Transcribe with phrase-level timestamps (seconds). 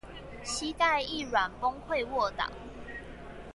[0.43, 2.49] 膝蓋一軟崩潰臥倒